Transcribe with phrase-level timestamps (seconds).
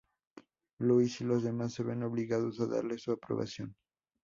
[0.79, 3.75] Lois y los demás se ven obligados a darle su aprobación.